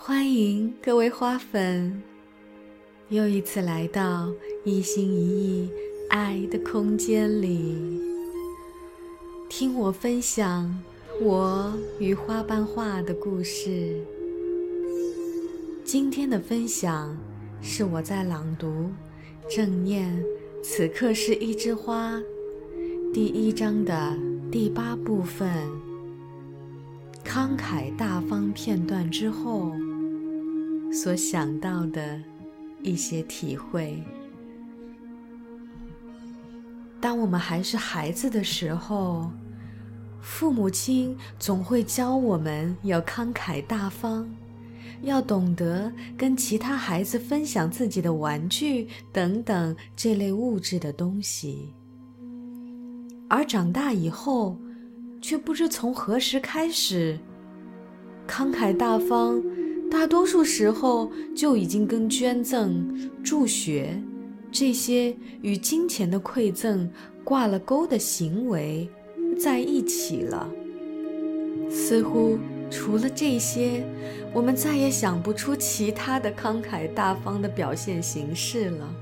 [0.00, 2.00] 欢迎各位花粉，
[3.08, 4.30] 又一次来到
[4.64, 5.70] 一心一意
[6.08, 8.00] 爱的空间里，
[9.48, 10.72] 听我分享
[11.20, 14.00] 我与花瓣画的故事。
[15.84, 17.14] 今天的分享
[17.60, 18.68] 是我在朗读
[19.54, 20.24] 《正念
[20.62, 22.16] 此刻是一枝花》
[23.12, 24.16] 第一章的
[24.50, 25.50] 第八部分
[27.26, 29.72] “慷慨大方”片段之后。
[30.92, 32.20] 所想到的
[32.82, 34.02] 一些体会。
[37.00, 39.30] 当我们还是孩子的时候，
[40.20, 44.28] 父母亲总会教我们要慷慨大方，
[45.02, 51.72] 要懂得跟其他孩子分享自己的玩具等等这类物质的东西。
[53.28, 54.58] 而长大以后，
[55.20, 57.18] 却不知从何时开始，
[58.26, 59.40] 慷慨大方。
[59.90, 64.00] 大多数时候就已经跟捐赠、助学
[64.52, 66.88] 这些与金钱的馈赠
[67.24, 68.88] 挂了钩的行为
[69.38, 70.48] 在一起了。
[71.70, 72.38] 似乎
[72.70, 73.82] 除了这些，
[74.34, 78.94] 我们再也想不出其他的慷慨大方的表现形式了。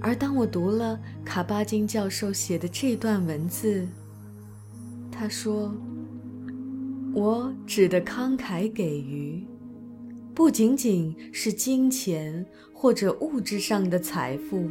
[0.00, 3.86] 而当我读了卡巴金教授写的这段文字，
[5.10, 5.74] 他说。
[7.12, 9.44] 我指的慷慨给予，
[10.32, 14.70] 不仅仅是金钱或者物质上的财富。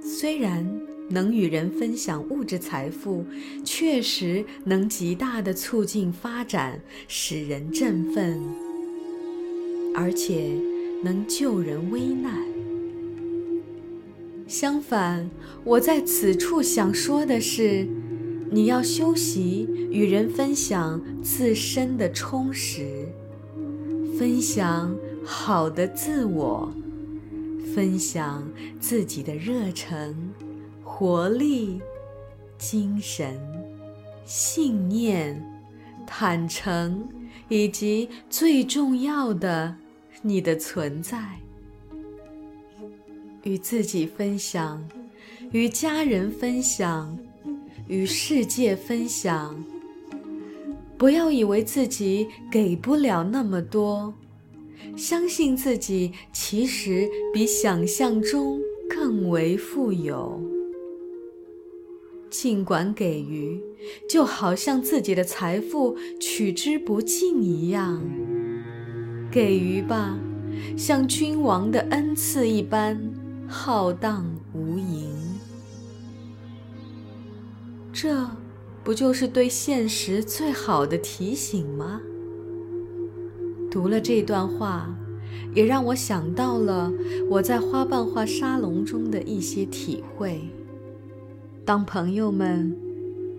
[0.00, 0.64] 虽然
[1.10, 3.24] 能与人分享物质财富，
[3.64, 8.40] 确实能极大的促进发展，使人振奋，
[9.96, 10.54] 而且
[11.02, 12.32] 能救人危难。
[14.46, 15.28] 相反，
[15.64, 17.88] 我在此处想说的是。
[18.50, 23.08] 你要修习与人分享自身的充实，
[24.18, 26.72] 分享好的自我，
[27.74, 28.48] 分享
[28.78, 30.14] 自己的热忱、
[30.84, 31.80] 活力、
[32.56, 33.36] 精神、
[34.24, 35.42] 信念、
[36.06, 37.08] 坦诚，
[37.48, 39.74] 以及最重要的，
[40.22, 41.18] 你的存在。
[43.42, 44.88] 与自己分享，
[45.50, 47.18] 与家人分享。
[47.86, 49.62] 与世界分享，
[50.96, 54.14] 不要以为自己给不了那么多，
[54.96, 60.40] 相信自己其实比想象中更为富有。
[62.30, 63.60] 尽管给予，
[64.08, 68.02] 就好像自己的财富取之不尽一样，
[69.30, 70.18] 给予吧，
[70.76, 72.98] 像君王的恩赐一般
[73.46, 75.03] 浩荡无垠。
[78.04, 78.28] 这
[78.84, 82.02] 不就是对现实最好的提醒吗？
[83.70, 84.94] 读了这段话，
[85.54, 86.92] 也让我想到了
[87.30, 90.42] 我在花瓣画沙龙中的一些体会。
[91.64, 92.76] 当朋友们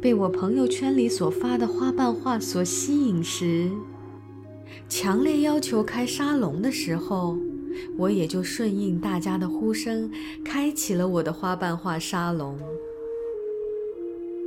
[0.01, 3.69] 被我朋友圈里所发的花瓣画所吸引时，
[4.89, 7.37] 强烈要求开沙龙的时候，
[7.99, 10.09] 我也就顺应大家的呼声，
[10.43, 12.57] 开启了我的花瓣画沙龙。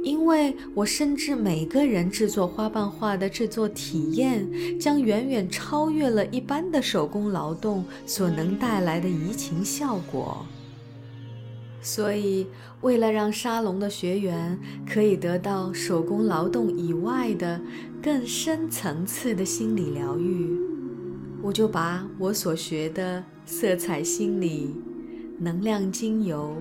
[0.09, 4.49] 因为我深知每个人制作花瓣画的制作体验
[4.81, 10.47] 将远远超越了一般的手工劳动所能带来的移情效果，
[11.83, 12.47] 所以
[12.81, 14.59] 为了让沙龙的学员
[14.91, 17.61] 可以得到手工劳动以外的
[18.03, 20.59] 更深层次的心理疗愈，
[21.43, 24.75] 我就把我所学的色彩心理、
[25.39, 26.57] 能量精油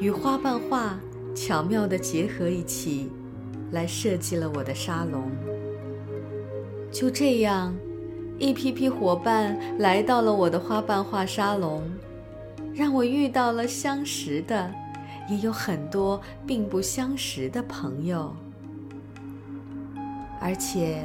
[0.00, 0.98] 与花瓣画。
[1.40, 3.08] 巧妙地结合一起，
[3.70, 5.30] 来设计了我的沙龙。
[6.90, 7.76] 就这样，
[8.40, 11.88] 一批批伙伴来到了我的花瓣画沙龙，
[12.74, 14.74] 让我遇到了相识的，
[15.30, 18.34] 也有很多并不相识的朋友。
[20.40, 21.04] 而且，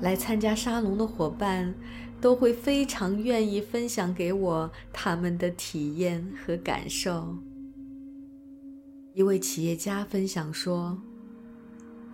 [0.00, 1.72] 来参加沙龙的伙伴
[2.20, 7.36] 都会非常愿意分享给我他们的体验和感受。
[9.18, 10.96] 一位企业家分享说：“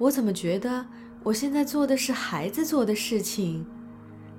[0.00, 0.86] 我怎么觉得
[1.22, 3.62] 我现在做的是孩子做的事情，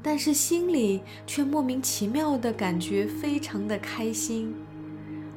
[0.02, 4.52] 但是心里却莫名其妙的感觉非常的开心。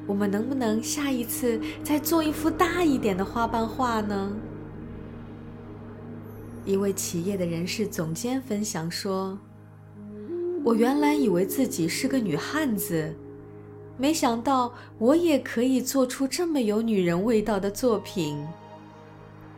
[0.07, 4.35] 我们能不能下一次再做一幅大一点的花瓣画呢？”
[6.65, 9.37] 一位企业的人事总监分享说
[10.65, 13.15] ：“我原来以为自己是个女汉子。”
[13.99, 18.47] 没想到我也可以做出这么有女人味道的作品。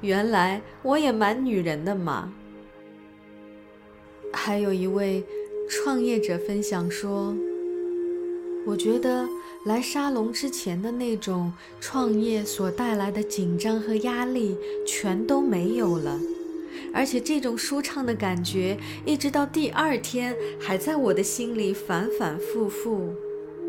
[0.02, 2.34] 原来我也蛮女人的嘛。
[4.34, 5.24] 还有一位
[5.70, 7.36] 创业者分享说
[8.66, 9.28] ：“我觉得
[9.68, 14.58] 来沙龙之前的那种创业所带来的紧张和压力
[14.88, 16.20] 全都没有了，
[16.92, 23.14] 而且这种舒畅的感觉一直到第二天还在我的心里反反复复，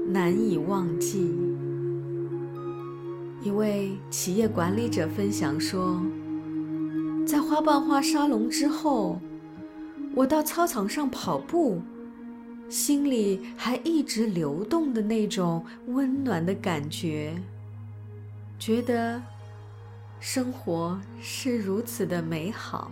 [0.07, 1.35] 难以忘记。”
[3.43, 6.01] 一位企业管理者分享说
[7.27, 9.21] ：“在花瓣花沙龙之后。”
[10.15, 11.81] 我到操场上跑步，
[12.69, 17.35] 心里还一直流动的那种温暖的感觉，
[18.59, 19.23] 觉得
[20.21, 22.91] 生活是如此的美好。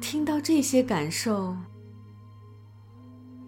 [0.00, 1.56] 听到这些感受，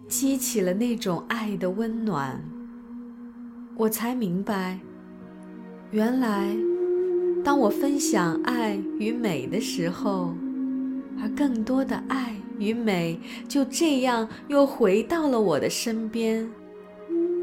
[0.07, 2.41] 激起了那种爱的温暖，
[3.75, 4.79] 我才明白，
[5.91, 6.55] 原来
[7.43, 10.33] 当我分享爱与美的时候。
[11.19, 16.47] 而更多的爱与美就这样又回到了我的身边，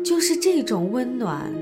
[0.05, 1.53] 就是这种温暖，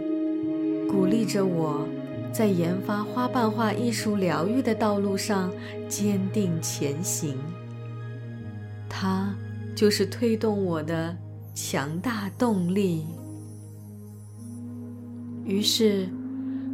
[0.90, 1.88] 鼓励着我，
[2.30, 5.50] 在研发花瓣画艺术疗愈的道路上
[5.88, 7.34] 坚定前行。
[8.90, 9.34] 它
[9.74, 11.16] 就是推动我的
[11.54, 13.04] 强大动力。
[15.44, 16.08] 于是。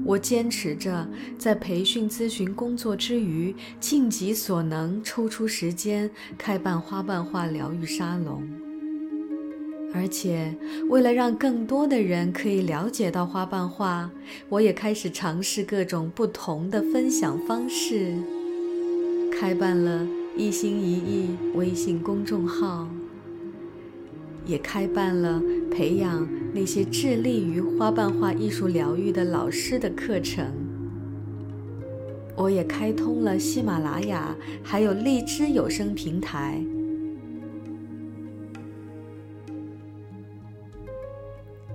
[0.04, 1.06] 我坚持着
[1.36, 6.08] 在培训咨询工作之余，尽己所能抽出时间
[6.38, 8.42] 开办花瓣画疗愈沙龙。
[9.92, 10.56] 而且，
[10.88, 14.10] 为了让更多的人可以了解到花瓣画，
[14.48, 18.14] 我也开始尝试各种不同的分享方式，
[19.32, 20.06] 开办了
[20.38, 22.88] 一心一意微信公众号。
[24.46, 30.46] 也开办了培养那些致力于花瓣画艺术疗愈的老师的课程。
[32.34, 36.62] 我也开通了喜马拉雅，还有荔枝有声平台。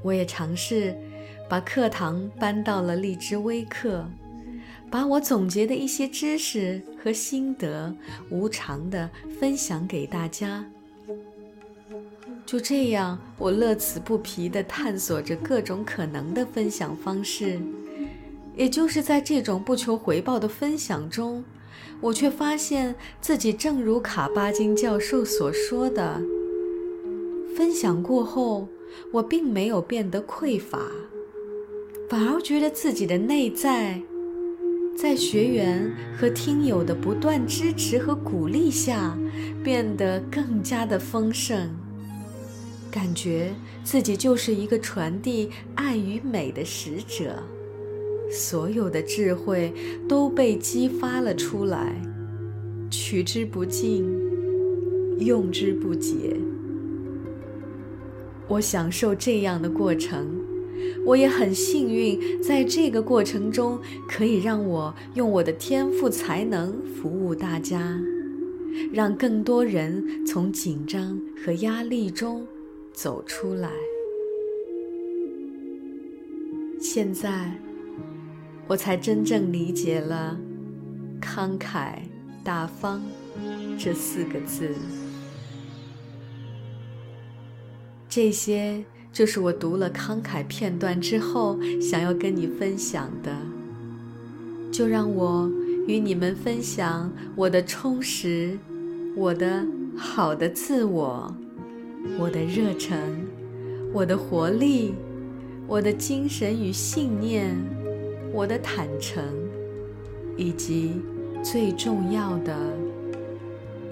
[0.02, 0.96] 我也尝试
[1.50, 4.10] 把课堂搬到了荔枝微课，
[4.94, 7.92] 把我总结的一些知识和心得
[8.30, 9.10] 无偿的
[9.40, 10.64] 分享给大家。
[12.46, 17.60] 就这样，我乐此不疲地探索着各种可能的分享方式。
[18.56, 21.44] 也就是在这种不求回报的分享中，
[22.00, 26.22] 我却发现自己正如卡巴金教授所说的：
[27.58, 28.68] 分享过后，
[29.12, 30.78] 我并没有变得匮乏，
[32.08, 34.00] 反而觉得自己的内在，
[34.96, 39.18] 在学员和听友的不断支持和鼓励下，
[39.64, 41.70] 变得更加的丰盛。
[42.90, 43.54] 感觉
[43.84, 47.42] 自己就是一个传递爱与美的使者，
[48.32, 49.74] 所有的智慧
[50.08, 52.00] 都被激发了出来，
[52.90, 54.06] 取之不尽，
[55.20, 56.38] 用之不竭。
[58.48, 60.28] 我享受这样的过程，
[61.06, 68.00] 我也很幸运，在这个过程中可以让我用我的天赋才能服务大家，
[68.92, 72.46] 让更多人从紧张和压力中。
[72.94, 73.72] 走出来。
[76.80, 77.52] 现在，
[78.68, 80.40] 我才真正理解了
[81.20, 81.96] “慷慨
[82.44, 83.02] 大方”
[83.80, 84.70] 这四个字。
[88.08, 93.32] 这些就是我读了慷慨片段之后想要跟你分享的。
[94.72, 95.48] 就让我
[95.88, 98.58] 与你们分享我的充实，
[99.16, 99.66] 我的
[99.96, 101.34] 好的自我。
[102.20, 102.98] 我的热忱，
[103.94, 104.94] 我的活力，
[105.68, 107.56] 我的精神与信念，
[108.34, 109.24] 我的坦诚，
[110.36, 111.02] 以及
[111.42, 112.58] 最重要的，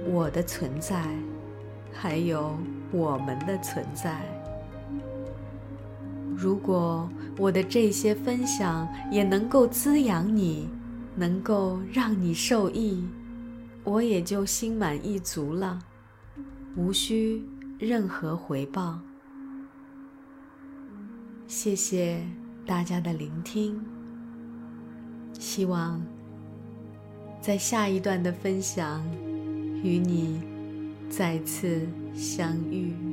[0.09, 1.01] 我的存在，
[1.93, 2.53] 还有
[2.91, 4.19] 我们的存在。
[6.41, 7.07] 如果
[7.37, 10.67] 我的这些分享也能够滋养你，
[11.15, 13.05] 能够让你受益，
[13.83, 15.77] 我也就心满意足了，
[16.75, 17.43] 无需。
[17.77, 18.99] 任何回报。
[21.47, 22.23] 谢谢
[22.63, 23.83] 大家的聆听，
[25.39, 25.99] 希望
[27.41, 29.03] 在下一段的分享
[29.83, 30.43] 与你
[31.09, 33.10] 再次相遇。